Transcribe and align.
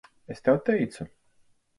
Es 0.35 0.39
tev 0.47 0.57
teicu. 0.69 1.05